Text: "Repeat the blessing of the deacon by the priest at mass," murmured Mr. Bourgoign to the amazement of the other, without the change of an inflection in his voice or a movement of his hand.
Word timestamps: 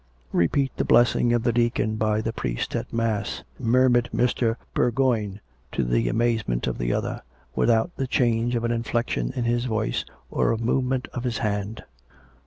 "Repeat 0.31 0.71
the 0.77 0.83
blessing 0.83 1.31
of 1.31 1.43
the 1.43 1.53
deacon 1.53 1.95
by 1.95 2.21
the 2.21 2.33
priest 2.33 2.75
at 2.75 2.91
mass," 2.91 3.43
murmured 3.59 4.09
Mr. 4.11 4.55
Bourgoign 4.73 5.39
to 5.73 5.83
the 5.83 6.09
amazement 6.09 6.65
of 6.65 6.79
the 6.79 6.91
other, 6.91 7.21
without 7.55 7.95
the 7.97 8.07
change 8.07 8.55
of 8.55 8.63
an 8.63 8.71
inflection 8.71 9.31
in 9.35 9.43
his 9.43 9.65
voice 9.65 10.03
or 10.31 10.51
a 10.51 10.57
movement 10.57 11.07
of 11.13 11.23
his 11.23 11.37
hand. 11.37 11.83